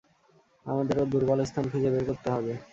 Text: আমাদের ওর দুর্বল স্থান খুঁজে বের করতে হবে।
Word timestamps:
আমাদের 0.65 0.95
ওর 0.97 1.07
দুর্বল 1.11 1.39
স্থান 1.45 1.65
খুঁজে 1.71 1.89
বের 1.93 2.03
করতে 2.09 2.27
হবে। 2.35 2.53